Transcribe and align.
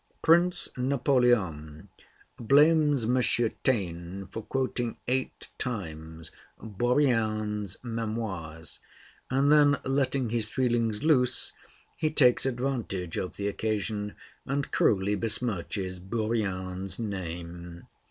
Prince 0.23 0.67
Napoleon 0.77 1.89
blames 2.39 3.05
M. 3.05 3.21
Taine 3.63 4.25
for 4.31 4.41
quoting 4.41 4.97
"eight 5.07 5.49
times" 5.59 6.31
'Bourrienne's 6.59 7.77
Memoirs,' 7.83 8.79
and 9.29 9.51
then, 9.51 9.77
letting 9.85 10.31
his 10.31 10.49
feelings 10.49 11.03
loose, 11.03 11.53
he 11.95 12.09
takes 12.09 12.47
advantage 12.47 13.15
of 13.15 13.35
the 13.35 13.47
occasion 13.47 14.15
and 14.43 14.71
cruelly 14.71 15.13
besmirches 15.13 15.99
Bourrienne's 15.99 16.97
name. 16.97 17.85